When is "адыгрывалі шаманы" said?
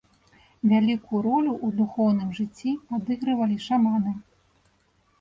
3.01-4.19